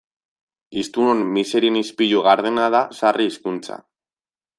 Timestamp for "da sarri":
2.77-3.29